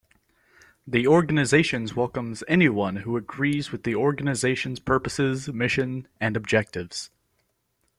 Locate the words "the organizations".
3.83-4.79